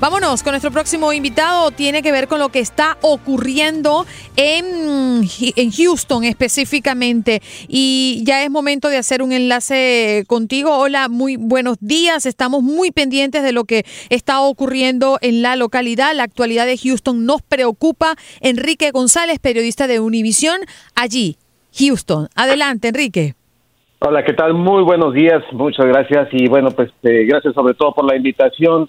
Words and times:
Vámonos 0.00 0.42
con 0.42 0.52
nuestro 0.52 0.70
próximo 0.70 1.12
invitado. 1.12 1.72
Tiene 1.72 2.00
que 2.02 2.10
ver 2.10 2.26
con 2.26 2.38
lo 2.38 2.48
que 2.48 2.60
está 2.60 2.96
ocurriendo 3.02 4.06
en, 4.34 5.24
en 5.56 5.70
Houston 5.70 6.24
específicamente. 6.24 7.42
Y 7.68 8.22
ya 8.24 8.42
es 8.42 8.50
momento 8.50 8.88
de 8.88 8.96
hacer 8.96 9.20
un 9.20 9.32
enlace 9.32 10.24
contigo. 10.26 10.74
Hola, 10.78 11.10
muy 11.10 11.36
buenos 11.36 11.76
días. 11.82 12.24
Estamos 12.24 12.62
muy 12.62 12.92
pendientes 12.92 13.42
de 13.42 13.52
lo 13.52 13.64
que 13.64 13.84
está 14.08 14.40
ocurriendo 14.40 15.18
en 15.20 15.42
la 15.42 15.54
localidad. 15.56 16.14
La 16.14 16.22
actualidad 16.22 16.64
de 16.64 16.78
Houston 16.78 17.26
nos 17.26 17.42
preocupa. 17.42 18.14
Enrique 18.40 18.92
González, 18.92 19.38
periodista 19.38 19.86
de 19.86 20.00
Univisión, 20.00 20.60
allí, 20.94 21.36
Houston. 21.78 22.28
Adelante, 22.36 22.88
Enrique. 22.88 23.34
Hola, 23.98 24.24
¿qué 24.24 24.32
tal? 24.32 24.54
Muy 24.54 24.82
buenos 24.82 25.12
días, 25.12 25.42
muchas 25.52 25.84
gracias 25.84 26.28
y 26.32 26.48
bueno, 26.48 26.70
pues 26.70 26.90
eh, 27.02 27.26
gracias 27.26 27.52
sobre 27.52 27.74
todo 27.74 27.92
por 27.92 28.06
la 28.06 28.16
invitación. 28.16 28.88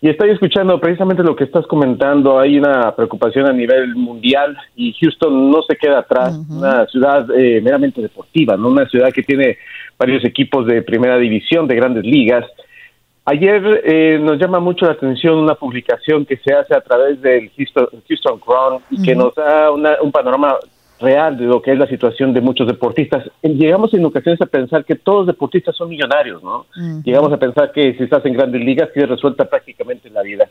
Y 0.00 0.08
estoy 0.10 0.30
escuchando 0.30 0.78
precisamente 0.80 1.22
lo 1.22 1.34
que 1.34 1.44
estás 1.44 1.66
comentando. 1.66 2.38
Hay 2.38 2.58
una 2.58 2.94
preocupación 2.94 3.46
a 3.46 3.52
nivel 3.54 3.94
mundial 3.96 4.54
y 4.76 4.92
Houston 5.00 5.50
no 5.50 5.62
se 5.62 5.76
queda 5.76 6.00
atrás. 6.00 6.38
Una 6.50 6.84
ciudad 6.86 7.26
eh, 7.34 7.60
meramente 7.62 8.02
deportiva, 8.02 8.56
no 8.56 8.68
una 8.68 8.86
ciudad 8.88 9.10
que 9.12 9.22
tiene 9.22 9.56
varios 9.98 10.22
equipos 10.24 10.66
de 10.66 10.82
primera 10.82 11.16
división, 11.16 11.66
de 11.66 11.76
grandes 11.76 12.04
ligas. 12.04 12.44
Ayer 13.24 13.80
eh, 13.84 14.18
nos 14.20 14.38
llama 14.38 14.60
mucho 14.60 14.84
la 14.84 14.92
atención 14.92 15.38
una 15.38 15.54
publicación 15.54 16.26
que 16.26 16.36
se 16.36 16.52
hace 16.52 16.74
a 16.76 16.82
través 16.82 17.22
del 17.22 17.50
Houston, 17.56 17.86
Houston 18.06 18.38
Crown 18.40 18.82
y 18.90 19.00
que 19.02 19.14
nos 19.16 19.34
da 19.34 19.70
una- 19.70 19.96
un 20.02 20.12
panorama 20.12 20.56
real 21.00 21.36
de 21.36 21.44
lo 21.44 21.60
que 21.60 21.72
es 21.72 21.78
la 21.78 21.86
situación 21.86 22.32
de 22.32 22.40
muchos 22.40 22.66
deportistas. 22.66 23.26
Eh, 23.42 23.50
Llegamos 23.50 23.92
en 23.94 24.04
ocasiones 24.04 24.40
a 24.40 24.46
pensar 24.46 24.84
que 24.84 24.94
todos 24.94 25.18
los 25.18 25.26
deportistas 25.28 25.76
son 25.76 25.88
millonarios, 25.88 26.42
¿no? 26.42 26.66
Llegamos 27.04 27.32
a 27.32 27.36
pensar 27.36 27.72
que 27.72 27.94
si 27.94 28.04
estás 28.04 28.24
en 28.26 28.34
grandes 28.34 28.64
ligas 28.64 28.92
tienes 28.92 29.10
resuelta 29.10 29.44
prácticamente 29.44 30.10
la 30.10 30.22
vida. 30.22 30.48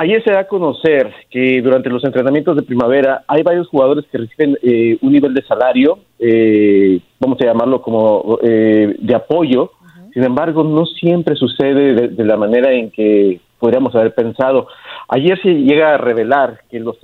Ayer 0.00 0.22
se 0.22 0.30
da 0.30 0.40
a 0.40 0.46
conocer 0.46 1.12
que 1.28 1.60
durante 1.60 1.90
los 1.90 2.04
entrenamientos 2.04 2.54
de 2.54 2.62
primavera 2.62 3.24
hay 3.26 3.42
varios 3.42 3.66
jugadores 3.66 4.04
que 4.10 4.18
reciben 4.18 4.56
eh, 4.62 4.96
un 5.02 5.12
nivel 5.12 5.34
de 5.34 5.42
salario, 5.42 5.98
eh, 6.20 7.00
vamos 7.18 7.36
a 7.40 7.46
llamarlo 7.46 7.82
como 7.82 8.38
eh, 8.40 8.94
de 8.96 9.14
apoyo. 9.14 9.72
Sin 10.14 10.22
embargo, 10.22 10.62
no 10.62 10.86
siempre 10.86 11.34
sucede 11.34 11.94
de, 11.94 12.08
de 12.08 12.24
la 12.24 12.36
manera 12.36 12.72
en 12.72 12.92
que 12.92 13.40
podríamos 13.58 13.92
haber 13.96 14.14
pensado. 14.14 14.68
Ayer 15.08 15.40
se 15.42 15.48
llega 15.48 15.94
a 15.94 15.98
revelar 15.98 16.60
que 16.70 16.78
los 16.78 16.96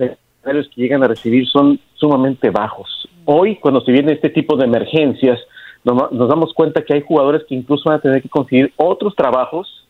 salarios 0.44 0.68
que 0.74 0.82
llegan 0.82 1.02
a 1.02 1.08
recibir 1.08 1.46
son 1.48 1.80
sumamente 1.94 2.50
bajos. 2.50 3.08
Hoy, 3.24 3.56
cuando 3.56 3.80
se 3.80 3.92
viene 3.92 4.12
este 4.12 4.30
tipo 4.30 4.56
de 4.56 4.66
emergencias, 4.66 5.40
nos, 5.82 6.12
nos 6.12 6.28
damos 6.28 6.52
cuenta 6.54 6.82
que 6.82 6.94
hay 6.94 7.02
jugadores 7.02 7.42
que 7.48 7.54
incluso 7.54 7.88
van 7.88 7.98
a 7.98 8.02
tener 8.02 8.22
que 8.22 8.28
conseguir 8.28 8.72
otros 8.76 9.14
trabajos 9.16 9.84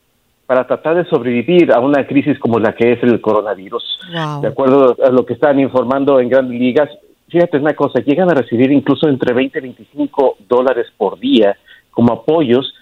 para 0.46 0.66
tratar 0.66 0.96
de 0.96 1.04
sobrevivir 1.06 1.72
a 1.72 1.80
una 1.80 2.06
crisis 2.06 2.38
como 2.38 2.58
la 2.58 2.74
que 2.74 2.92
es 2.92 3.02
el 3.02 3.20
coronavirus. 3.20 3.82
De 4.42 4.48
acuerdo 4.48 4.96
a 5.02 5.10
lo 5.10 5.24
que 5.24 5.34
están 5.34 5.58
informando 5.58 6.20
en 6.20 6.28
grandes 6.28 6.58
ligas, 6.58 6.90
fíjate 7.28 7.58
una 7.58 7.74
cosa, 7.74 8.00
llegan 8.00 8.30
a 8.30 8.34
recibir 8.34 8.70
incluso 8.70 9.08
entre 9.08 9.34
20 9.34 9.58
y 9.58 9.62
25 9.62 10.36
dólares 10.48 10.86
por 10.96 11.18
día 11.18 11.56
como 11.90 12.12
apoyos, 12.12 12.74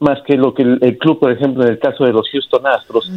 más 0.00 0.20
que 0.22 0.36
lo 0.36 0.54
que 0.54 0.62
el, 0.62 0.78
el 0.80 0.96
club, 0.98 1.18
por 1.18 1.32
ejemplo, 1.32 1.64
en 1.64 1.70
el 1.70 1.78
caso 1.78 2.04
de 2.04 2.12
los 2.12 2.28
Houston 2.30 2.66
Astros, 2.66 3.10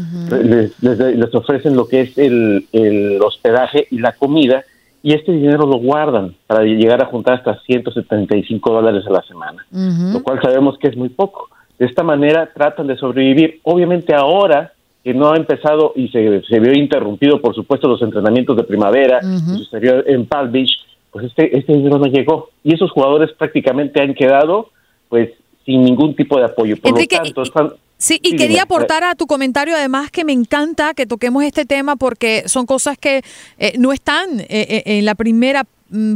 les, 0.44 0.81
les- 0.84 1.16
les 1.18 1.36
ofrecen 1.36 1.75
lo 1.75 1.88
que 1.88 2.02
es 2.02 2.18
el, 2.18 2.66
el 2.74 3.22
hospedaje 3.22 3.88
y 3.92 4.00
la 4.00 4.14
comida, 4.14 4.64
y 5.03 5.14
este 5.14 5.31
dinero 5.31 5.66
lo 5.66 5.78
guardan 5.78 6.36
para 6.47 6.64
llegar 6.64 7.02
a 7.02 7.06
juntar 7.08 7.36
hasta 7.36 7.59
175 7.62 8.72
dólares 8.72 9.03
a 9.08 9.12
la 9.12 9.22
semana 9.24 9.66
lo 10.14 10.22
cual 10.24 10.40
sabemos 10.42 10.78
que 10.78 10.88
es 10.88 10.96
muy 10.97 11.09
poco. 11.09 11.50
De 11.80 11.86
esta 11.88 12.03
manera 12.03 12.50
tratan 12.53 12.86
de 12.88 12.96
sobrevivir. 12.98 13.59
Obviamente 13.63 14.13
ahora 14.13 14.74
que 15.03 15.13
no 15.16 15.31
ha 15.31 15.38
empezado 15.38 15.94
y 15.96 16.09
se, 16.09 16.44
se 16.44 16.59
vio 16.59 16.74
interrumpido, 16.74 17.42
por 17.42 17.56
supuesto, 17.56 17.88
los 17.88 18.02
entrenamientos 18.03 18.56
de 18.56 18.63
primavera, 18.63 19.19
que 19.19 19.28
sucedió 19.58 20.06
en 20.06 20.28
Palm 20.28 20.52
Beach, 20.52 20.72
pues 21.12 21.25
este, 21.25 21.58
este 21.58 21.74
dinero 21.74 21.98
no 21.98 22.06
llegó. 22.06 22.50
Y 22.63 22.75
esos 22.75 22.92
jugadores 22.92 23.31
prácticamente 23.34 24.02
han 24.02 24.13
quedado 24.13 24.69
pues 25.09 25.31
sin 25.66 25.84
ningún 25.84 26.16
tipo 26.16 26.38
de 26.38 26.46
apoyo. 26.46 26.76
Por 26.78 26.90
Enrique, 26.90 27.18
lo 27.18 27.24
tanto, 27.24 27.42
están- 27.44 27.74
Sí, 27.98 28.20
y 28.24 28.32
Sí, 28.32 28.36
quería 28.36 28.64
aportar 28.64 29.04
a 29.04 29.14
tu 29.14 29.28
comentario 29.28 29.76
además 29.76 30.10
que 30.10 30.26
me 30.26 30.34
encanta 30.34 30.96
que 30.96 31.06
toquemos 31.06 31.44
este 31.44 31.66
tema 31.66 31.96
porque 31.98 32.44
son 32.48 32.66
cosas 32.66 32.98
que 32.98 33.22
eh, 33.60 33.74
no 33.78 33.94
están 33.94 34.40
eh, 34.40 34.48
eh, 34.50 34.84
en 34.86 35.06
la 35.06 35.14
primera 35.14 35.68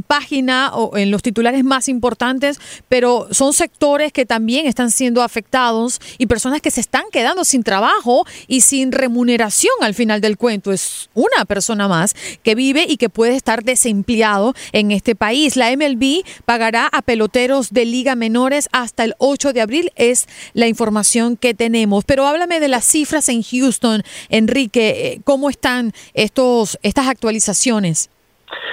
página 0.07 0.73
o 0.73 0.97
en 0.97 1.11
los 1.11 1.21
titulares 1.21 1.63
más 1.63 1.89
importantes, 1.89 2.59
pero 2.89 3.27
son 3.31 3.53
sectores 3.53 4.11
que 4.11 4.25
también 4.25 4.65
están 4.65 4.91
siendo 4.91 5.21
afectados 5.21 5.99
y 6.17 6.27
personas 6.27 6.61
que 6.61 6.71
se 6.71 6.81
están 6.81 7.03
quedando 7.11 7.43
sin 7.43 7.63
trabajo 7.63 8.25
y 8.47 8.61
sin 8.61 8.91
remuneración 8.91 9.73
al 9.81 9.93
final 9.93 10.21
del 10.21 10.37
cuento. 10.37 10.71
Es 10.71 11.09
una 11.13 11.45
persona 11.45 11.87
más 11.87 12.15
que 12.43 12.55
vive 12.55 12.85
y 12.87 12.97
que 12.97 13.09
puede 13.09 13.35
estar 13.35 13.63
desempleado 13.63 14.53
en 14.71 14.91
este 14.91 15.15
país. 15.15 15.55
La 15.55 15.75
MLB 15.75 16.23
pagará 16.45 16.87
a 16.87 17.01
peloteros 17.01 17.71
de 17.71 17.85
liga 17.85 18.15
menores 18.15 18.69
hasta 18.71 19.03
el 19.03 19.15
8 19.17 19.53
de 19.53 19.61
abril, 19.61 19.91
es 19.95 20.27
la 20.53 20.67
información 20.67 21.37
que 21.37 21.53
tenemos. 21.53 22.05
Pero 22.05 22.27
háblame 22.27 22.59
de 22.59 22.67
las 22.67 22.85
cifras 22.85 23.29
en 23.29 23.43
Houston, 23.43 24.03
Enrique, 24.29 25.13
eh, 25.13 25.21
¿cómo 25.23 25.49
están 25.49 25.93
estos, 26.13 26.77
estas 26.81 27.07
actualizaciones? 27.07 28.09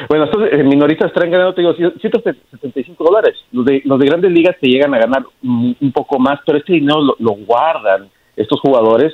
Bueno, 0.08 0.25
estos 0.25 0.43
eh, 0.50 0.62
minoristas 0.62 1.08
están 1.08 1.31
ganando, 1.31 1.55
te 1.55 1.62
digo, 1.62 1.75
175 1.75 3.05
dólares. 3.05 3.37
Los 3.52 3.64
de, 3.64 3.82
los 3.84 3.99
de 3.99 4.06
grandes 4.06 4.31
ligas 4.32 4.56
se 4.61 4.69
llegan 4.69 4.94
a 4.94 4.99
ganar 4.99 5.25
un, 5.43 5.93
poco 5.93 6.19
más, 6.19 6.40
pero 6.44 6.58
este 6.58 6.75
dinero 6.75 7.00
lo, 7.00 7.17
lo 7.19 7.32
guardan 7.32 8.08
estos 8.37 8.61
jugadores 8.61 9.12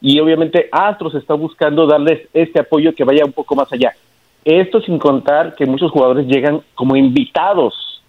y 0.00 0.18
obviamente 0.20 0.68
Astros 0.72 1.14
está 1.14 1.34
buscando 1.34 1.86
darles 1.86 2.28
este 2.32 2.60
apoyo 2.60 2.94
que 2.94 3.04
vaya 3.04 3.24
un 3.24 3.32
poco 3.32 3.54
más 3.54 3.70
allá. 3.72 3.92
Esto 4.44 4.80
sin 4.80 4.98
contar 4.98 5.54
que 5.54 5.66
muchos 5.66 5.90
jugadores 5.90 6.26
llegan 6.26 6.62
como 6.74 6.96
invitados 6.96 8.02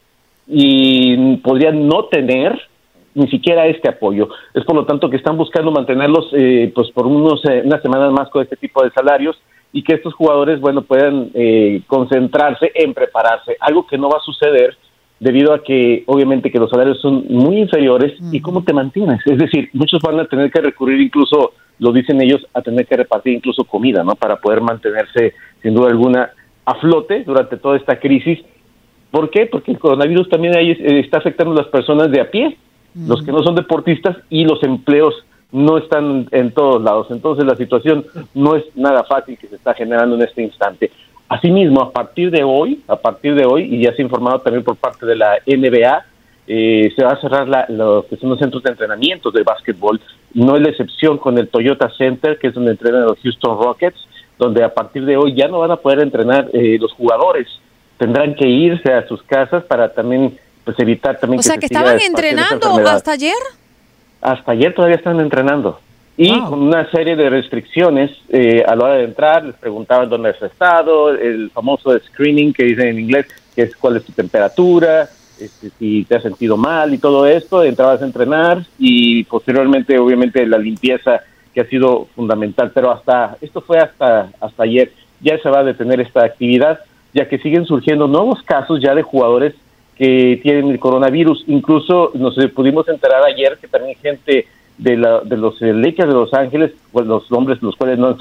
y 0.47 1.37
podrían 1.37 1.87
no 1.87 2.05
tener 2.05 2.59
ni 3.13 3.27
siquiera 3.27 3.67
este 3.67 3.89
apoyo. 3.89 4.29
Es 4.53 4.63
por 4.63 4.75
lo 4.75 4.85
tanto 4.85 5.09
que 5.09 5.17
están 5.17 5.37
buscando 5.37 5.71
mantenerlos 5.71 6.29
eh, 6.33 6.71
pues 6.73 6.89
por 6.91 7.07
unos, 7.07 7.43
eh, 7.45 7.61
unas 7.65 7.81
semanas 7.81 8.13
más 8.13 8.29
con 8.29 8.43
este 8.43 8.55
tipo 8.55 8.83
de 8.83 8.91
salarios 8.91 9.37
y 9.73 9.83
que 9.83 9.93
estos 9.93 10.13
jugadores, 10.13 10.59
bueno, 10.59 10.81
puedan 10.81 11.29
eh, 11.33 11.81
concentrarse 11.87 12.71
en 12.75 12.93
prepararse, 12.93 13.55
algo 13.59 13.87
que 13.87 13.97
no 13.97 14.09
va 14.09 14.17
a 14.17 14.21
suceder 14.21 14.77
debido 15.19 15.53
a 15.53 15.63
que 15.63 16.03
obviamente 16.07 16.51
que 16.51 16.57
los 16.57 16.71
salarios 16.71 16.99
son 16.99 17.25
muy 17.29 17.59
inferiores 17.59 18.13
y 18.31 18.41
cómo 18.41 18.63
te 18.63 18.73
mantienes. 18.73 19.21
Es 19.25 19.37
decir, 19.37 19.69
muchos 19.73 20.01
van 20.01 20.19
a 20.19 20.25
tener 20.25 20.51
que 20.51 20.61
recurrir 20.61 20.99
incluso, 20.99 21.53
lo 21.77 21.91
dicen 21.93 22.19
ellos, 22.21 22.45
a 22.53 22.61
tener 22.61 22.87
que 22.87 22.97
repartir 22.97 23.33
incluso 23.33 23.63
comida, 23.63 24.03
¿no? 24.03 24.15
Para 24.15 24.37
poder 24.37 24.61
mantenerse 24.61 25.33
sin 25.61 25.75
duda 25.75 25.89
alguna 25.89 26.31
a 26.65 26.75
flote 26.75 27.23
durante 27.23 27.57
toda 27.57 27.77
esta 27.77 27.99
crisis. 27.99 28.39
¿Por 29.11 29.29
qué? 29.29 29.45
Porque 29.45 29.71
el 29.71 29.79
coronavirus 29.79 30.27
también 30.29 30.57
ahí 30.57 30.71
está 30.71 31.19
afectando 31.19 31.53
a 31.53 31.63
las 31.63 31.67
personas 31.67 32.09
de 32.11 32.21
a 32.21 32.31
pie, 32.31 32.57
los 32.95 33.21
que 33.23 33.31
no 33.31 33.43
son 33.43 33.55
deportistas 33.55 34.17
y 34.29 34.43
los 34.43 34.63
empleos 34.63 35.13
no 35.51 35.77
están 35.77 36.27
en 36.31 36.51
todos 36.51 36.81
lados. 36.81 37.07
Entonces 37.09 37.45
la 37.45 37.55
situación 37.55 38.05
no 38.33 38.55
es 38.55 38.63
nada 38.75 39.03
fácil 39.03 39.37
que 39.37 39.47
se 39.47 39.55
está 39.55 39.73
generando 39.73 40.15
en 40.15 40.21
este 40.21 40.41
instante. 40.41 40.91
Asimismo, 41.27 41.81
a 41.81 41.91
partir 41.91 42.29
de 42.29 42.43
hoy, 42.43 42.81
a 42.87 42.97
partir 42.97 43.35
de 43.35 43.45
hoy, 43.45 43.63
y 43.63 43.83
ya 43.83 43.93
se 43.93 44.01
ha 44.01 44.05
informado 44.05 44.39
también 44.39 44.63
por 44.63 44.75
parte 44.75 45.05
de 45.05 45.15
la 45.15 45.37
NBA, 45.45 46.05
eh, 46.47 46.91
se 46.95 47.03
va 47.03 47.11
a 47.11 47.21
cerrar 47.21 47.47
la, 47.47 47.65
los 47.69 48.05
que 48.05 48.17
son 48.17 48.31
los 48.31 48.39
centros 48.39 48.63
de 48.63 48.71
entrenamiento 48.71 49.31
de 49.31 49.43
básquetbol. 49.43 50.01
No 50.33 50.55
es 50.55 50.61
la 50.61 50.69
excepción 50.69 51.17
con 51.17 51.37
el 51.37 51.47
Toyota 51.47 51.89
Center, 51.97 52.37
que 52.37 52.47
es 52.47 52.53
donde 52.53 52.71
entrenan 52.71 53.05
los 53.05 53.19
Houston 53.19 53.57
Rockets, 53.57 53.97
donde 54.37 54.63
a 54.63 54.73
partir 54.73 55.05
de 55.05 55.15
hoy 55.15 55.33
ya 55.33 55.47
no 55.47 55.59
van 55.59 55.71
a 55.71 55.77
poder 55.77 55.99
entrenar 55.99 56.49
eh, 56.51 56.77
los 56.79 56.91
jugadores. 56.93 57.47
Tendrán 57.97 58.35
que 58.35 58.47
irse 58.47 58.91
a 58.91 59.07
sus 59.07 59.21
casas 59.23 59.63
para 59.63 59.93
también 59.93 60.37
pues 60.63 60.77
evitar 60.79 61.19
también 61.19 61.39
o 61.39 61.43
sea 61.43 61.57
que 61.57 61.65
estaban 61.65 61.99
entrenando 61.99 62.77
hasta 62.87 63.13
ayer 63.13 63.33
hasta 64.21 64.51
ayer 64.51 64.73
todavía 64.73 64.97
están 64.97 65.19
entrenando. 65.19 65.79
Y 66.17 66.39
con 66.41 66.61
una 66.61 66.89
serie 66.91 67.15
de 67.15 67.29
restricciones 67.29 68.11
eh, 68.29 68.63
a 68.67 68.75
la 68.75 68.85
hora 68.85 68.93
de 68.95 69.05
entrar, 69.05 69.43
les 69.43 69.55
preguntaban 69.55 70.09
dónde 70.09 70.29
has 70.29 70.41
estado, 70.41 71.09
el 71.09 71.49
famoso 71.49 71.97
screening 71.97 72.53
que 72.53 72.65
dicen 72.65 72.89
en 72.89 72.99
inglés, 72.99 73.25
que 73.55 73.63
es 73.63 73.75
cuál 73.75 73.97
es 73.97 74.03
tu 74.03 74.11
temperatura, 74.11 75.09
este, 75.39 75.71
si 75.79 76.03
te 76.03 76.15
has 76.15 76.23
sentido 76.23 76.57
mal 76.57 76.93
y 76.93 76.99
todo 76.99 77.25
esto, 77.25 77.63
entrabas 77.63 78.01
a 78.01 78.05
entrenar 78.05 78.63
y 78.77 79.23
posteriormente 79.23 79.97
obviamente 79.97 80.45
la 80.45 80.59
limpieza 80.59 81.21
que 81.53 81.61
ha 81.61 81.65
sido 81.65 82.07
fundamental, 82.15 82.71
pero 82.73 82.91
hasta 82.91 83.37
esto 83.41 83.61
fue 83.61 83.79
hasta 83.79 84.29
hasta 84.39 84.63
ayer, 84.63 84.91
ya 85.21 85.39
se 85.39 85.49
va 85.49 85.59
a 85.59 85.63
detener 85.63 85.99
esta 85.99 86.23
actividad, 86.23 86.81
ya 87.13 87.27
que 87.27 87.39
siguen 87.39 87.65
surgiendo 87.65 88.07
nuevos 88.07 88.43
casos 88.43 88.79
ya 88.81 88.93
de 88.93 89.01
jugadores 89.01 89.55
que 89.97 90.39
tienen 90.41 90.69
el 90.69 90.79
coronavirus. 90.79 91.43
Incluso 91.47 92.11
nos 92.15 92.35
pudimos 92.53 92.87
enterar 92.89 93.23
ayer 93.23 93.57
que 93.59 93.67
también 93.67 93.97
gente 94.01 94.47
de, 94.77 94.97
la, 94.97 95.19
de 95.19 95.37
los 95.37 95.61
Lakers 95.61 96.07
de 96.07 96.13
Los 96.15 96.33
Ángeles, 96.33 96.71
pues 96.91 97.05
los 97.05 97.29
nombres 97.29 97.61
los 97.61 97.75
cuales 97.75 97.99
no 97.99 98.07
han, 98.07 98.17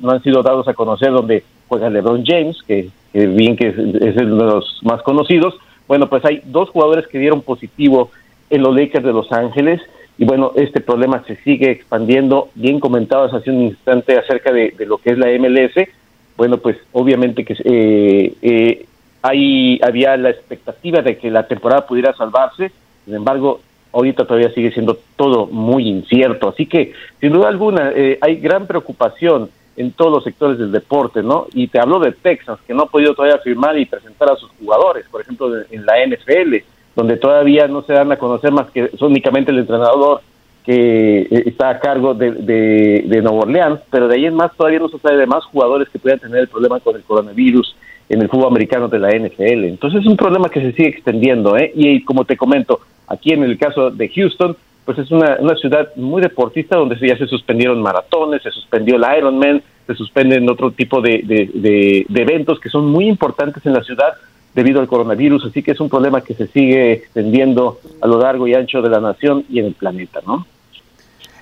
no 0.00 0.10
han, 0.10 0.22
sido 0.22 0.42
dados 0.42 0.66
a 0.66 0.74
conocer, 0.74 1.10
donde 1.10 1.44
juega 1.68 1.90
LeBron 1.90 2.24
James, 2.24 2.62
que, 2.66 2.88
bien 3.12 3.56
que 3.56 3.68
es, 3.68 3.76
uno 3.76 4.36
de 4.36 4.52
los 4.54 4.80
más 4.82 5.02
conocidos. 5.02 5.54
Bueno, 5.86 6.08
pues 6.08 6.24
hay 6.24 6.40
dos 6.46 6.70
jugadores 6.70 7.06
que 7.06 7.18
dieron 7.18 7.42
positivo 7.42 8.10
en 8.48 8.62
los 8.62 8.74
Lakers 8.74 9.04
de 9.04 9.12
Los 9.12 9.30
Ángeles. 9.30 9.80
Y 10.16 10.24
bueno, 10.24 10.52
este 10.54 10.80
problema 10.80 11.22
se 11.26 11.36
sigue 11.36 11.70
expandiendo. 11.70 12.48
Bien 12.54 12.80
comentado 12.80 13.24
hace 13.24 13.50
un 13.50 13.62
instante 13.62 14.16
acerca 14.16 14.52
de, 14.52 14.74
lo 14.86 14.98
que 14.98 15.10
es 15.10 15.18
la 15.18 15.26
MLS. 15.38 15.88
Bueno, 16.36 16.58
pues 16.58 16.76
obviamente 16.92 17.44
que 17.44 17.54
eh, 17.64 18.32
eh, 18.40 18.86
Ahí 19.24 19.80
había 19.82 20.18
la 20.18 20.28
expectativa 20.28 21.00
de 21.00 21.16
que 21.16 21.30
la 21.30 21.48
temporada 21.48 21.86
pudiera 21.86 22.12
salvarse, 22.12 22.70
sin 23.06 23.14
embargo, 23.14 23.62
ahorita 23.90 24.26
todavía 24.26 24.50
sigue 24.50 24.70
siendo 24.70 24.98
todo 25.16 25.46
muy 25.46 25.88
incierto. 25.88 26.50
Así 26.50 26.66
que, 26.66 26.92
sin 27.22 27.32
duda 27.32 27.48
alguna, 27.48 27.90
eh, 27.96 28.18
hay 28.20 28.36
gran 28.36 28.66
preocupación 28.66 29.48
en 29.78 29.92
todos 29.92 30.12
los 30.12 30.24
sectores 30.24 30.58
del 30.58 30.70
deporte, 30.70 31.22
¿no? 31.22 31.46
Y 31.54 31.68
te 31.68 31.80
hablo 31.80 32.00
de 32.00 32.12
Texas, 32.12 32.58
que 32.66 32.74
no 32.74 32.82
ha 32.82 32.90
podido 32.90 33.14
todavía 33.14 33.38
firmar 33.38 33.78
y 33.78 33.86
presentar 33.86 34.30
a 34.30 34.36
sus 34.36 34.50
jugadores, 34.58 35.06
por 35.10 35.22
ejemplo, 35.22 35.50
en 35.70 35.86
la 35.86 36.04
NFL, 36.06 36.56
donde 36.94 37.16
todavía 37.16 37.66
no 37.66 37.80
se 37.80 37.94
dan 37.94 38.12
a 38.12 38.18
conocer 38.18 38.52
más 38.52 38.70
que 38.72 38.90
únicamente 39.00 39.52
el 39.52 39.60
entrenador 39.60 40.20
que 40.66 41.22
eh, 41.22 41.44
está 41.46 41.70
a 41.70 41.80
cargo 41.80 42.12
de, 42.12 42.30
de, 42.30 43.04
de 43.06 43.22
Nueva 43.22 43.44
Orleans, 43.44 43.80
pero 43.90 44.06
de 44.06 44.16
ahí 44.16 44.26
en 44.26 44.34
más 44.34 44.54
todavía 44.54 44.80
no 44.80 44.90
se 44.90 44.98
sabe 44.98 45.16
de 45.16 45.26
más 45.26 45.44
jugadores 45.46 45.88
que 45.88 45.98
puedan 45.98 46.18
tener 46.18 46.40
el 46.40 46.48
problema 46.48 46.78
con 46.80 46.94
el 46.94 47.02
coronavirus 47.04 47.74
en 48.08 48.22
el 48.22 48.28
fútbol 48.28 48.48
americano 48.48 48.88
de 48.88 48.98
la 48.98 49.10
NFL. 49.10 49.64
Entonces 49.64 50.00
es 50.00 50.06
un 50.06 50.16
problema 50.16 50.48
que 50.48 50.60
se 50.60 50.72
sigue 50.72 50.88
extendiendo, 50.88 51.56
¿eh? 51.56 51.72
Y 51.74 52.02
como 52.04 52.24
te 52.24 52.36
comento, 52.36 52.80
aquí 53.06 53.32
en 53.32 53.42
el 53.42 53.58
caso 53.58 53.90
de 53.90 54.08
Houston, 54.08 54.56
pues 54.84 54.98
es 54.98 55.10
una, 55.10 55.38
ciudad 55.56 55.88
muy 55.96 56.20
deportista 56.20 56.76
donde 56.76 56.96
ya 56.96 57.16
se 57.16 57.26
suspendieron 57.26 57.80
maratones, 57.80 58.42
se 58.42 58.50
suspendió 58.50 58.96
el 58.96 59.04
Ironman, 59.18 59.62
se 59.86 59.94
suspenden 59.94 60.48
otro 60.50 60.72
tipo 60.72 61.00
de, 61.00 61.22
de, 61.24 62.06
eventos 62.14 62.60
que 62.60 62.68
son 62.68 62.86
muy 62.86 63.06
importantes 63.08 63.64
en 63.64 63.72
la 63.72 63.82
ciudad 63.82 64.14
debido 64.54 64.80
al 64.80 64.86
coronavirus, 64.86 65.46
así 65.46 65.62
que 65.62 65.72
es 65.72 65.80
un 65.80 65.88
problema 65.88 66.20
que 66.20 66.34
se 66.34 66.46
sigue 66.48 66.92
extendiendo 66.92 67.80
a 68.00 68.06
lo 68.06 68.20
largo 68.20 68.46
y 68.46 68.54
ancho 68.54 68.82
de 68.82 68.90
la 68.90 69.00
nación 69.00 69.44
y 69.48 69.58
en 69.58 69.66
el 69.66 69.74
planeta, 69.74 70.20
¿no? 70.26 70.46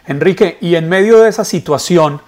Enrique, 0.06 0.56
y 0.60 0.76
en 0.76 0.88
medio 0.88 1.20
de 1.20 1.28
esa 1.28 1.44
situación, 1.44 2.20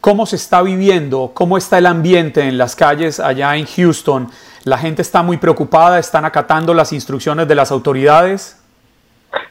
¿Cómo 0.00 0.24
se 0.24 0.36
está 0.36 0.62
viviendo? 0.62 1.32
¿Cómo 1.34 1.58
está 1.58 1.76
el 1.76 1.84
ambiente 1.84 2.48
en 2.48 2.56
las 2.56 2.74
calles 2.74 3.20
allá 3.20 3.54
en 3.56 3.66
Houston? 3.66 4.28
¿La 4.64 4.78
gente 4.78 5.02
está 5.02 5.22
muy 5.22 5.36
preocupada? 5.36 5.98
¿Están 5.98 6.24
acatando 6.24 6.72
las 6.72 6.94
instrucciones 6.94 7.46
de 7.46 7.54
las 7.54 7.70
autoridades? 7.70 8.58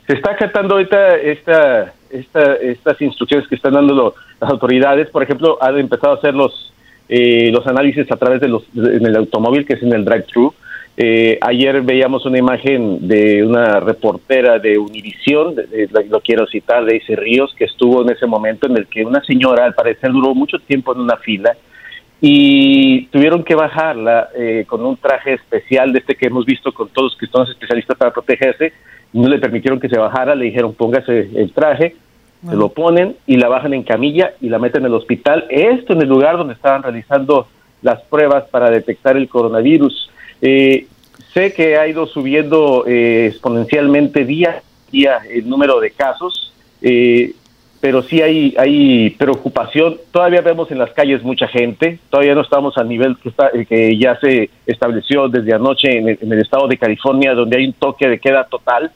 Se 0.07 0.13
está 0.13 0.31
acatando 0.31 0.73
ahorita 0.73 1.17
esta, 1.17 1.93
esta, 2.09 2.55
estas 2.55 2.99
instrucciones 2.99 3.47
que 3.47 3.55
están 3.55 3.73
dando 3.73 4.15
las 4.41 4.49
autoridades. 4.49 5.09
Por 5.11 5.21
ejemplo, 5.21 5.59
han 5.61 5.77
empezado 5.77 6.13
a 6.13 6.17
hacer 6.17 6.33
los, 6.33 6.73
eh, 7.07 7.51
los 7.51 7.67
análisis 7.67 8.11
a 8.11 8.17
través 8.17 8.41
de 8.41 8.47
los, 8.47 8.63
en 8.73 9.05
el 9.05 9.15
automóvil, 9.17 9.67
que 9.67 9.73
es 9.73 9.83
en 9.83 9.93
el 9.93 10.03
drive-thru. 10.03 10.51
Eh, 11.01 11.37
ayer 11.39 11.81
veíamos 11.81 12.25
una 12.25 12.39
imagen 12.39 13.07
de 13.07 13.41
una 13.41 13.79
reportera 13.79 14.59
de 14.59 14.77
Univisión, 14.77 15.55
lo 16.09 16.19
quiero 16.19 16.45
citar, 16.45 16.83
de 16.83 16.91
Daisy 16.91 17.15
Ríos, 17.15 17.55
que 17.57 17.63
estuvo 17.63 18.01
en 18.01 18.09
ese 18.09 18.25
momento 18.25 18.67
en 18.67 18.75
el 18.75 18.85
que 18.85 19.05
una 19.05 19.23
señora, 19.23 19.63
al 19.63 19.73
parecer, 19.73 20.11
duró 20.11 20.35
mucho 20.35 20.59
tiempo 20.59 20.91
en 20.93 20.99
una 20.99 21.15
fila 21.15 21.55
y 22.19 23.05
tuvieron 23.05 23.45
que 23.45 23.55
bajarla 23.55 24.27
eh, 24.35 24.65
con 24.67 24.85
un 24.85 24.97
traje 24.97 25.35
especial 25.35 25.93
de 25.93 25.99
este 25.99 26.15
que 26.15 26.27
hemos 26.27 26.45
visto 26.45 26.73
con 26.73 26.89
todos 26.89 27.13
los 27.13 27.17
que 27.17 27.27
son 27.27 27.49
especialistas 27.49 27.97
para 27.97 28.11
protegerse. 28.11 28.73
No 29.13 29.29
le 29.29 29.39
permitieron 29.39 29.79
que 29.79 29.87
se 29.87 29.97
bajara, 29.97 30.35
le 30.35 30.44
dijeron 30.44 30.73
póngase 30.73 31.29
el 31.33 31.53
traje, 31.53 31.95
se 32.45 32.56
lo 32.57 32.73
ponen 32.73 33.15
y 33.25 33.37
la 33.37 33.47
bajan 33.47 33.73
en 33.73 33.83
camilla 33.83 34.33
y 34.41 34.49
la 34.49 34.59
meten 34.59 34.81
en 34.81 34.87
el 34.87 34.95
hospital. 34.95 35.45
Esto 35.49 35.94
en 35.94 36.01
el 36.01 36.09
lugar 36.09 36.37
donde 36.37 36.56
estaban 36.56 36.83
realizando 36.83 37.47
las 37.83 38.01
pruebas 38.01 38.49
para 38.49 38.69
detectar 38.69 39.15
el 39.15 39.29
coronavirus. 39.29 40.09
Eh, 40.41 40.87
sé 41.33 41.53
que 41.53 41.77
ha 41.77 41.87
ido 41.87 42.07
subiendo 42.07 42.85
eh, 42.87 43.27
exponencialmente 43.27 44.25
día 44.25 44.61
a 44.61 44.91
día 44.91 45.19
el 45.29 45.47
número 45.47 45.79
de 45.79 45.91
casos, 45.91 46.53
eh, 46.81 47.33
pero 47.81 48.01
sí 48.03 48.21
hay, 48.21 48.55
hay 48.57 49.11
preocupación. 49.11 49.97
Todavía 50.11 50.41
vemos 50.41 50.71
en 50.71 50.79
las 50.79 50.91
calles 50.91 51.23
mucha 51.23 51.47
gente, 51.47 51.99
todavía 52.09 52.35
no 52.35 52.41
estamos 52.41 52.77
al 52.77 52.89
nivel 52.89 53.17
que, 53.17 53.29
está, 53.29 53.51
que 53.51 53.97
ya 53.97 54.19
se 54.19 54.49
estableció 54.65 55.27
desde 55.29 55.53
anoche 55.53 55.97
en 55.97 56.31
el, 56.31 56.39
estado 56.39 56.67
de 56.67 56.77
California, 56.77 57.33
donde 57.33 57.57
hay 57.57 57.67
un 57.67 57.73
toque 57.73 58.07
de 58.07 58.19
queda 58.19 58.45
total 58.45 58.91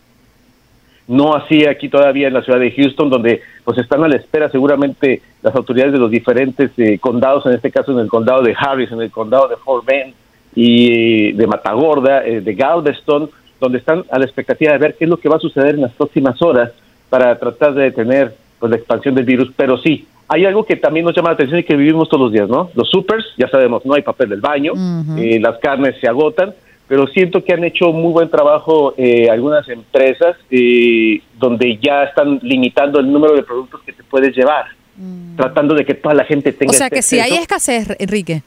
no 1.06 1.36
así 1.36 1.66
aquí 1.66 1.90
todavía 1.90 2.30
en 2.30 2.34
la 2.34 2.44
ciudad 2.44 2.62
de 2.62 2.72
Houston, 2.72 3.10
donde 3.10 3.42
pues 3.66 3.78
están 3.78 4.06
a 4.06 4.08
la 4.08 4.16
espera 4.16 4.50
seguramente 4.50 5.22
las 5.42 5.54
autoridades 5.54 5.92
de 5.92 6.00
los 6.00 6.10
diferentes 6.10 6.72
condados, 7.02 7.46
en 7.46 7.52
este 7.52 7.72
caso 7.72 7.92
en 7.92 8.00
el 8.00 8.08
condado 8.08 8.42
de 8.42 8.56
Harris, 8.58 8.90
en 8.90 9.02
el 9.02 9.12
condado 9.12 9.50
de 9.50 9.58
Fort 9.58 9.86
Bend, 9.86 10.14
y 10.56 11.32
de 11.34 11.48
Matagorda, 11.48 12.26
eh, 12.26 12.42
de 12.42 12.54
Galveston, 12.54 13.30
donde 13.60 13.78
están 13.80 14.04
a 14.12 14.20
la 14.20 14.26
expectativa 14.26 14.74
de 14.74 14.78
ver 14.78 14.96
qué 14.98 15.06
es 15.06 15.10
lo 15.10 15.18
que 15.18 15.30
va 15.30 15.38
a 15.38 15.40
suceder 15.40 15.76
en 15.76 15.82
las 15.82 15.94
próximas 15.94 16.42
horas 16.42 16.72
para 17.10 17.38
tratar 17.38 17.74
de 17.74 17.84
detener 17.84 18.34
pues, 18.60 18.70
la 18.70 18.78
expansión 18.78 19.16
del 19.16 19.26
virus. 19.26 19.52
Pero 19.56 19.78
sí, 19.78 20.06
hay 20.28 20.46
algo 20.46 20.66
que 20.66 20.76
también 20.76 21.06
nos 21.06 21.16
llama 21.16 21.30
la 21.30 21.36
atención 21.36 21.60
y 21.60 21.64
que 21.64 21.76
vivimos 21.76 22.10
todos 22.10 22.24
los 22.24 22.32
días, 22.32 22.50
¿no? 22.50 22.70
Los 22.76 22.90
supers, 22.90 23.26
ya 23.38 23.48
sabemos, 23.48 23.86
no 23.86 23.94
hay 23.94 24.02
papel 24.02 24.30
del 24.30 24.42
baño, 24.42 24.74
eh, 25.18 25.40
las 25.40 25.58
carnes 25.60 25.96
se 26.00 26.08
agotan, 26.08 26.54
pero 26.88 27.08
siento 27.08 27.44
que 27.44 27.54
han 27.54 27.64
hecho 27.64 27.92
muy 27.92 28.12
buen 28.12 28.30
trabajo 28.30 28.94
eh, 28.98 29.30
algunas 29.30 29.68
empresas 29.70 30.36
donde 31.40 31.78
ya 31.82 32.04
están 32.04 32.40
limitando 32.42 33.00
el 33.00 33.12
número 33.12 33.36
de 33.36 33.44
productos 33.44 33.82
que 33.82 33.94
te 33.94 34.04
puedes 34.04 34.36
llevar, 34.36 34.66
mm. 34.98 35.36
tratando 35.38 35.74
de 35.74 35.86
que 35.86 35.94
toda 35.94 36.16
la 36.16 36.26
gente 36.26 36.52
tenga. 36.52 36.72
O 36.72 36.74
sea 36.74 36.90
que 36.90 37.02
si 37.02 37.20
hay 37.20 37.34
escasez, 37.34 37.96
Enrique. 38.00 38.44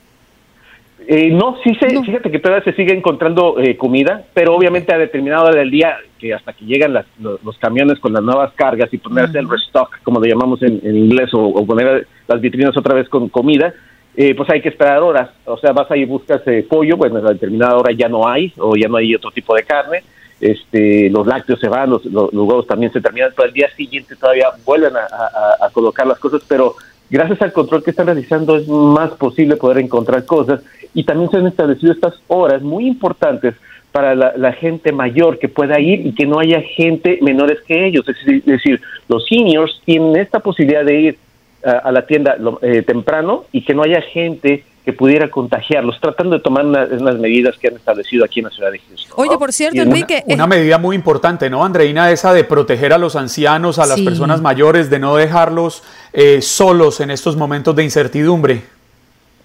Eh, 1.09 1.31
no, 1.31 1.57
sí 1.63 1.73
se, 1.77 1.89
fíjate 1.89 2.33
que 2.33 2.41
todavía 2.41 2.65
se 2.65 2.73
sigue 2.73 2.93
encontrando 2.93 3.61
eh, 3.61 3.77
comida, 3.77 4.25
pero 4.35 4.57
obviamente 4.57 4.93
a 4.93 4.99
determinada 4.99 5.45
hora 5.45 5.61
del 5.61 5.71
día, 5.71 5.97
que 6.19 6.35
hasta 6.35 6.53
que 6.53 6.65
llegan 6.65 6.95
los, 7.21 7.59
camiones 7.59 8.01
con 8.01 8.13
las 8.13 8.25
nuevas 8.25 8.53
cargas 8.55 8.93
y 8.93 8.99
ponerse 8.99 9.39
el 9.39 9.49
restock, 9.49 10.03
como 10.03 10.21
le 10.21 10.31
llamamos 10.31 10.61
en, 10.63 10.81
inglés, 10.85 11.31
o, 11.33 11.65
poner 11.65 12.09
las 12.27 12.41
vitrinas 12.41 12.77
otra 12.77 12.95
vez 12.95 13.09
con 13.09 13.29
comida, 13.29 13.73
eh, 14.17 14.35
pues 14.35 14.51
hay 14.51 14.61
que 14.61 14.71
esperar 14.71 15.01
horas. 15.01 15.31
O 15.45 15.57
sea, 15.59 15.73
vas 15.73 15.89
ahí 15.93 16.03
y 16.03 16.07
buscas 16.07 16.43
eh, 16.47 16.67
pollo, 16.69 16.97
bueno, 16.97 17.19
a 17.19 17.33
determinada 17.33 17.77
hora 17.77 17.93
ya 17.93 18.09
no 18.09 18.27
hay, 18.27 18.53
o 18.59 18.75
ya 18.75 18.89
no 18.89 18.97
hay 18.97 19.15
otro 19.15 19.31
tipo 19.31 19.55
de 19.55 19.63
carne. 19.63 20.03
Este, 20.41 21.09
los 21.09 21.25
lácteos 21.25 21.61
se 21.61 21.69
van, 21.69 21.89
los, 21.89 22.05
los, 22.07 22.33
huevos 22.33 22.67
también 22.67 22.93
se 22.93 23.01
terminan, 23.01 23.31
pero 23.35 23.47
al 23.47 23.55
día 23.55 23.71
siguiente 23.77 24.17
todavía 24.17 24.49
vuelven 24.65 24.95
a, 24.97 25.71
colocar 25.71 26.07
las 26.07 26.19
cosas, 26.19 26.43
pero 26.49 26.75
gracias 27.09 27.41
al 27.43 27.53
control 27.53 27.83
que 27.83 27.91
están 27.91 28.07
realizando 28.07 28.57
es 28.57 28.67
más 28.69 29.11
posible 29.13 29.57
poder 29.57 29.79
encontrar 29.79 30.25
cosas 30.25 30.63
y 30.97 31.05
también 31.05 31.31
se 31.31 31.37
han 31.37 31.47
establecido 31.47 31.93
estas 31.93 32.15
horas 32.27 32.63
muy 32.63 32.89
importantes 32.89 33.55
para 33.93 34.15
la, 34.15 34.53
gente 34.53 34.93
mayor 34.93 35.39
que 35.39 35.49
pueda 35.49 35.79
ir 35.79 36.07
y 36.07 36.13
que 36.13 36.27
no 36.27 36.39
haya 36.39 36.61
gente 36.61 37.19
menores 37.23 37.61
que 37.67 37.87
ellos. 37.87 38.07
Es 38.09 38.45
decir, 38.45 38.81
los 39.09 39.25
seniors 39.27 39.81
tienen 39.85 40.17
esta 40.17 40.41
posibilidad 40.41 40.85
de 40.85 41.01
ir 41.01 41.19
a, 41.65 41.93
la 41.93 42.07
tienda 42.07 42.37
eh, 42.63 42.83
temprano 42.83 43.45
y 43.53 43.63
que 43.63 43.75
no 43.75 43.83
haya 43.83 44.01
gente 44.01 44.65
que 44.85 44.93
pudiera 44.93 45.29
contagiarlos, 45.29 46.01
tratando 46.01 46.37
de 46.37 46.43
tomar 46.43 46.65
unas 46.65 47.19
medidas 47.19 47.57
que 47.59 47.69
han 47.69 47.75
establecido 47.75 48.25
aquí 48.25 48.41
en 48.41 48.45
la 48.45 48.51
ciudad 48.51 48.71
de 48.71 48.79
Houston. 48.79 49.13
Oye, 49.17 49.37
por 49.37 49.53
cierto, 49.53 49.83
Enrique... 49.83 50.23
Una, 50.29 50.45
eh, 50.45 50.47
medida 50.47 50.79
muy 50.79 50.95
importante, 50.95 51.51
¿no, 51.51 51.65
Andreina? 51.65 52.11
Esa 52.11 52.33
de 52.33 52.45
proteger 52.45 52.93
a 52.93 52.99
los 52.99 53.17
ancianos, 53.17 53.79
a 53.79 53.87
las 53.87 54.01
personas 54.01 54.41
mayores, 54.41 54.89
de 54.89 54.99
no 54.99 55.17
dejarlos 55.17 55.83
eh, 56.13 56.41
solos 56.41 57.01
en 57.01 57.11
estos 57.11 57.37
momentos 57.37 57.75
de 57.75 57.83
incertidumbre. 57.85 58.76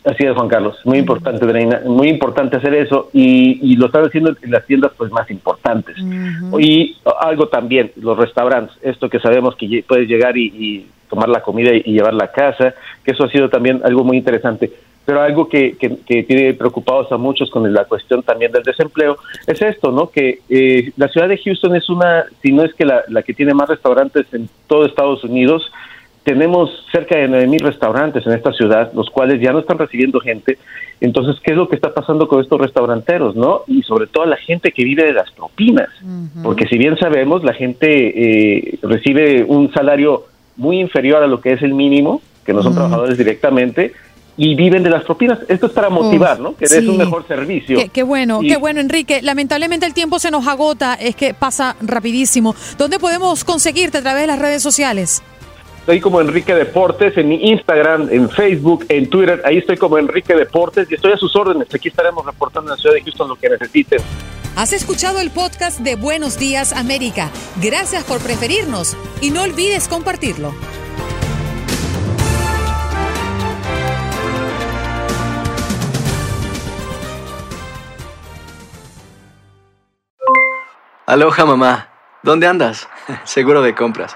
Así 0.03 0.23
es, 0.25 0.33
Juan 0.33 0.47
Carlos. 0.47 0.77
Muy 0.83 0.97
importante. 0.97 1.45
Muy 1.85 2.09
importante 2.09 2.57
hacer 2.57 2.73
eso 2.73 3.09
y, 3.13 3.75
lo 3.75 3.85
están 3.87 4.05
haciendo 4.05 4.35
en 4.41 4.51
las 4.51 4.65
tiendas 4.65 4.91
pues 4.97 5.11
más 5.11 5.29
importantes. 5.29 5.95
Y 6.59 6.97
algo 7.19 7.47
también, 7.47 7.91
los 7.97 8.17
restaurantes, 8.17 8.75
esto 8.81 9.09
que 9.09 9.19
sabemos 9.19 9.55
que 9.55 9.83
puedes 9.87 10.07
llegar 10.07 10.37
y 10.37 10.87
tomar 11.11 11.29
la 11.29 11.41
comida 11.41 11.71
y, 11.75 11.83
llevarla 11.83 12.25
a 12.25 12.31
casa, 12.31 12.73
que 13.03 13.11
eso 13.11 13.25
ha 13.25 13.29
sido 13.29 13.49
también 13.49 13.81
algo 13.83 14.03
muy 14.03 14.17
interesante. 14.17 14.71
Pero 15.05 15.21
algo 15.21 15.49
que, 15.49 15.75
que, 15.77 16.23
tiene 16.23 16.53
preocupados 16.53 17.11
a 17.11 17.17
muchos 17.17 17.49
con 17.49 17.71
la 17.71 17.85
cuestión 17.85 18.23
también 18.23 18.51
del 18.51 18.63
desempleo 18.63 19.17
es 19.45 19.61
esto, 19.61 19.91
¿no? 19.91 20.09
Que 20.09 20.39
eh, 20.47 20.91
la 20.95 21.07
ciudad 21.09 21.27
de 21.27 21.37
Houston 21.37 21.75
es 21.75 21.89
una, 21.89 22.25
si 22.41 22.51
no 22.51 22.63
es 22.63 22.73
que 22.73 22.85
la, 22.85 23.03
la 23.09 23.23
que 23.23 23.33
tiene 23.33 23.53
más 23.53 23.67
restaurantes 23.67 24.27
en 24.31 24.47
todo 24.67 24.85
Estados 24.85 25.23
Unidos, 25.23 25.69
tenemos 26.23 26.69
cerca 26.91 27.17
de 27.17 27.27
9.000 27.27 27.59
restaurantes 27.61 28.25
en 28.27 28.33
esta 28.33 28.53
ciudad, 28.53 28.91
los 28.93 29.09
cuales 29.09 29.41
ya 29.41 29.51
no 29.51 29.59
están 29.59 29.79
recibiendo 29.79 30.19
gente. 30.19 30.57
Entonces, 30.99 31.41
¿qué 31.43 31.51
es 31.51 31.57
lo 31.57 31.67
que 31.67 31.75
está 31.75 31.93
pasando 31.93 32.27
con 32.27 32.41
estos 32.41 32.61
restauranteros, 32.61 33.35
no? 33.35 33.61
Y 33.67 33.81
sobre 33.83 34.05
todo 34.05 34.25
la 34.25 34.37
gente 34.37 34.71
que 34.71 34.83
vive 34.83 35.03
de 35.03 35.13
las 35.13 35.31
propinas. 35.31 35.89
Porque 36.43 36.67
si 36.67 36.77
bien 36.77 36.95
sabemos, 36.97 37.43
la 37.43 37.53
gente 37.53 37.87
eh, 37.87 38.79
recibe 38.83 39.43
un 39.43 39.73
salario 39.73 40.25
muy 40.57 40.79
inferior 40.79 41.23
a 41.23 41.27
lo 41.27 41.41
que 41.41 41.53
es 41.53 41.63
el 41.63 41.73
mínimo, 41.73 42.21
que 42.45 42.53
no 42.53 42.61
son 42.61 42.75
trabajadores 42.75 43.17
directamente, 43.17 43.93
y 44.37 44.53
viven 44.53 44.83
de 44.83 44.91
las 44.91 45.03
propinas. 45.03 45.39
Esto 45.47 45.65
es 45.65 45.71
para 45.71 45.89
motivar, 45.89 46.39
¿no? 46.39 46.55
Que 46.55 46.67
des 46.67 46.87
un 46.87 46.97
mejor 46.97 47.27
servicio. 47.27 47.79
Qué, 47.91 48.03
bueno, 48.03 48.41
qué 48.41 48.57
bueno, 48.57 48.79
Enrique. 48.79 49.23
Lamentablemente 49.23 49.87
el 49.87 49.95
tiempo 49.95 50.19
se 50.19 50.29
nos 50.29 50.47
agota, 50.47 50.93
es 50.93 51.15
que 51.15 51.33
pasa 51.33 51.75
rapidísimo. 51.81 52.55
¿Dónde 52.77 52.99
podemos 52.99 53.43
conseguirte 53.43 53.97
a 53.97 54.01
través 54.01 54.21
de 54.21 54.27
las 54.27 54.39
redes 54.39 54.61
sociales? 54.61 55.23
Estoy 55.81 55.99
como 55.99 56.21
Enrique 56.21 56.53
Deportes 56.53 57.17
en 57.17 57.27
mi 57.27 57.49
Instagram, 57.49 58.07
en 58.11 58.29
Facebook, 58.29 58.85
en 58.87 59.09
Twitter. 59.09 59.41
Ahí 59.43 59.57
estoy 59.57 59.77
como 59.77 59.97
Enrique 59.97 60.35
Deportes 60.35 60.87
y 60.91 60.93
estoy 60.93 61.13
a 61.13 61.17
sus 61.17 61.35
órdenes. 61.35 61.73
Aquí 61.73 61.87
estaremos 61.87 62.23
reportando 62.23 62.71
en 62.71 62.77
la 62.77 62.81
ciudad 62.81 62.93
de 62.93 63.01
Houston 63.01 63.29
lo 63.29 63.35
que 63.35 63.49
necesiten. 63.49 63.99
Has 64.55 64.73
escuchado 64.73 65.19
el 65.19 65.31
podcast 65.31 65.79
de 65.79 65.95
Buenos 65.95 66.37
Días 66.37 66.71
América. 66.71 67.31
Gracias 67.59 68.03
por 68.03 68.19
preferirnos 68.19 68.95
y 69.21 69.31
no 69.31 69.41
olvides 69.41 69.87
compartirlo. 69.87 70.53
Aloha 81.07 81.45
mamá, 81.45 81.89
¿dónde 82.21 82.45
andas? 82.45 82.87
Seguro 83.23 83.63
de 83.63 83.73
compras. 83.73 84.15